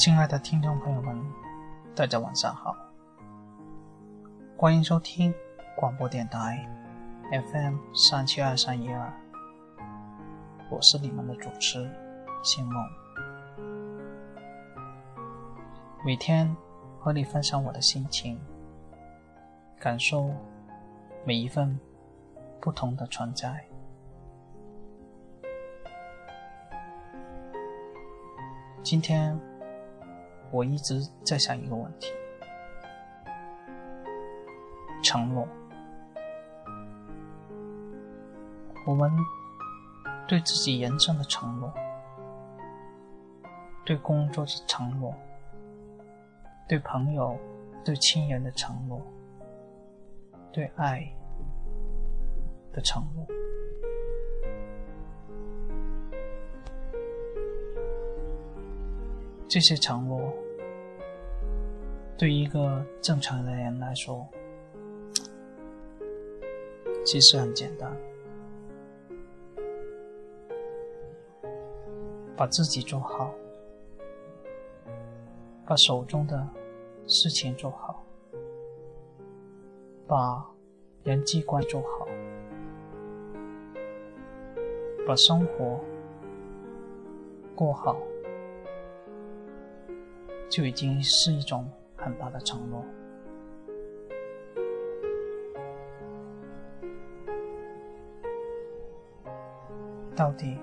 [0.00, 1.22] 亲爱的听众朋友们，
[1.94, 2.74] 大家晚上好，
[4.56, 5.30] 欢迎收听
[5.76, 6.66] 广播电台
[7.30, 9.12] FM 三七二三一二，
[10.70, 11.86] 我是你们的主持
[12.42, 12.82] 星梦，
[16.02, 16.56] 每天
[16.98, 18.40] 和你分享我的心情，
[19.78, 20.30] 感受
[21.26, 21.78] 每一份
[22.58, 23.62] 不同的存在。
[28.82, 29.38] 今天。
[30.52, 32.08] 我一直在想一个问题：
[35.02, 35.46] 承诺。
[38.86, 39.10] 我们
[40.26, 41.72] 对自己人生的承诺，
[43.84, 45.14] 对工作的承诺，
[46.68, 47.38] 对朋友、
[47.84, 49.00] 对亲人的承诺，
[50.50, 51.06] 对爱
[52.72, 53.24] 的承诺，
[59.46, 60.32] 这些承诺。
[62.20, 64.28] 对一个正常的人来说，
[67.02, 67.90] 其实很简单，
[72.36, 73.32] 把自己做好，
[75.64, 76.46] 把手中的
[77.06, 78.04] 事情做好，
[80.06, 80.46] 把
[81.02, 82.06] 人际关系做好，
[85.06, 85.80] 把生活
[87.54, 87.96] 过好，
[90.50, 91.66] 就已经是一种。
[92.02, 92.84] 很大的承诺，
[100.16, 100.58] 到底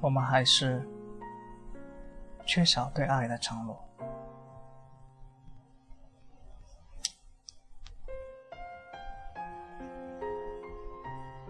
[0.00, 0.80] 我们还是
[2.46, 3.76] 缺少对爱的承诺。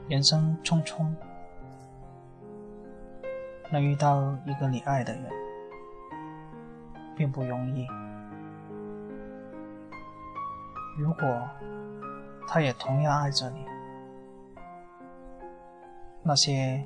[0.08, 1.14] 人生匆匆，
[3.70, 5.39] 能遇到一个你爱的人。
[7.20, 7.86] 并不容易。
[10.97, 11.47] 如果
[12.48, 13.66] 他也同样爱着你，
[16.22, 16.82] 那些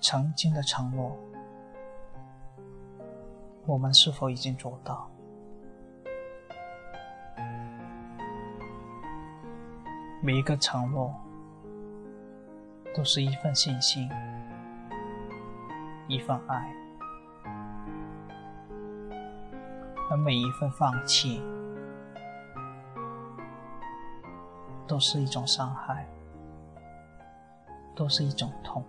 [0.00, 1.18] 曾经的承诺，
[3.66, 5.10] 我们是否已经做到？
[10.22, 11.12] 每一个承诺，
[12.94, 14.08] 都是一份信心，
[16.06, 16.85] 一份爱。
[20.08, 21.42] 而每一份放弃，
[24.86, 26.06] 都是一种伤害，
[27.94, 28.84] 都是一种痛。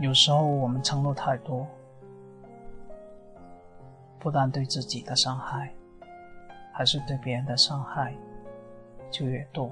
[0.00, 1.66] 有时候我们承诺太多，
[4.18, 5.72] 不但对自己的伤害，
[6.72, 8.14] 还是对别人的伤害
[9.10, 9.70] 就越多。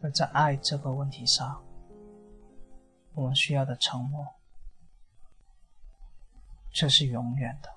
[0.00, 1.60] 而在爱这个问题上，
[3.18, 4.24] 我们需要的承诺，
[6.72, 7.68] 这是永远的。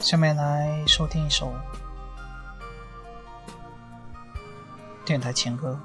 [0.00, 1.50] 下面来收听一首
[5.06, 5.80] 电台情歌，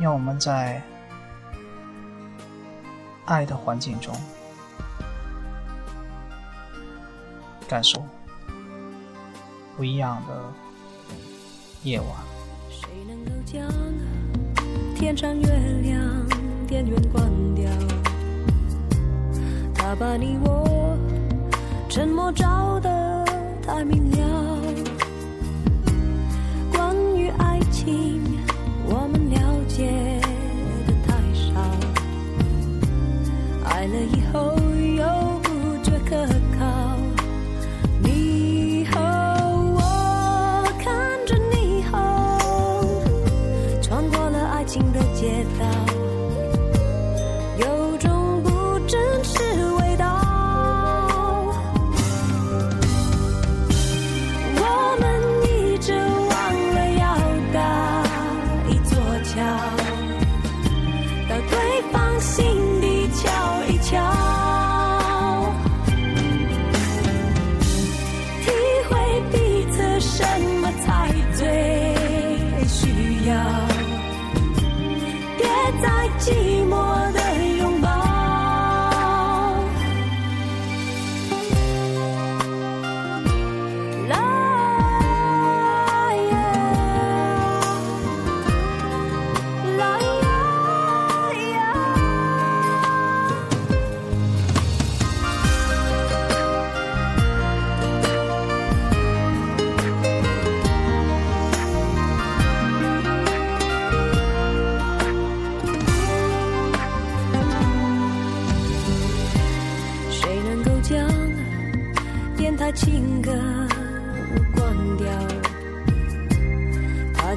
[0.00, 0.82] 让我们在。
[3.28, 4.14] 爱的环境中，
[7.68, 8.02] 感受
[9.76, 10.34] 不一样的
[11.82, 12.08] 夜晚。
[12.70, 13.70] 谁能够将
[14.94, 15.46] 天上月
[15.82, 16.26] 亮
[16.66, 17.22] 电源关
[17.54, 17.70] 掉？
[19.74, 20.96] 他把你我
[21.90, 23.24] 沉默照得
[23.62, 24.47] 太明了。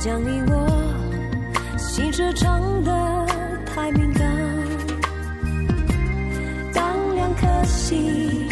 [0.03, 2.91] 将你我心事唱得
[3.67, 4.35] 太敏感
[6.73, 8.49] 当两颗心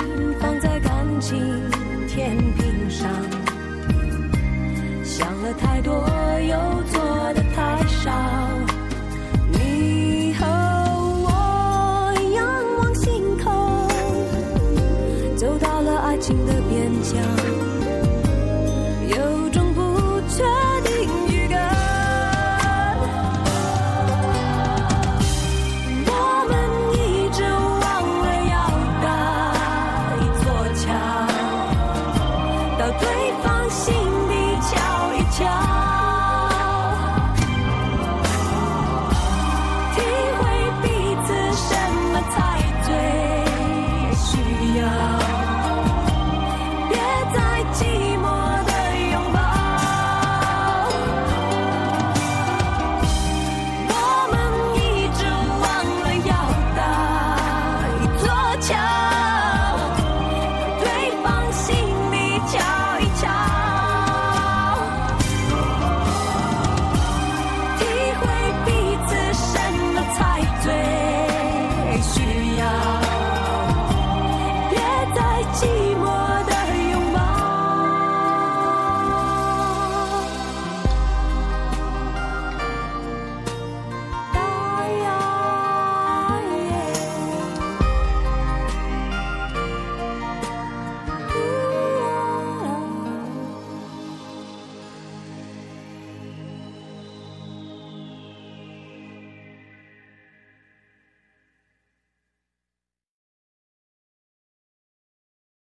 [32.97, 33.19] 对